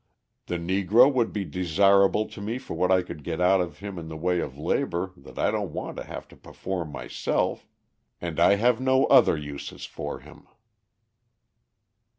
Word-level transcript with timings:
The 0.47 0.57
Negro 0.57 1.13
would 1.13 1.31
be 1.31 1.45
desirable 1.45 2.25
to 2.29 2.41
me 2.41 2.57
for 2.57 2.73
what 2.73 2.89
I 2.91 3.03
could 3.03 3.23
get 3.23 3.39
out 3.39 3.61
of 3.61 3.77
him 3.77 3.99
in 3.99 4.07
the 4.07 4.17
way 4.17 4.39
of 4.39 4.57
labour 4.57 5.11
that 5.15 5.37
I 5.37 5.51
don't 5.51 5.73
want 5.73 5.97
to 5.97 6.03
have 6.03 6.27
to 6.29 6.35
perform 6.35 6.91
myself, 6.91 7.67
and 8.19 8.39
I 8.39 8.55
have 8.55 8.81
no 8.81 9.05
other 9.05 9.37
uses 9.37 9.85
for 9.85 10.17
him. 10.21 10.47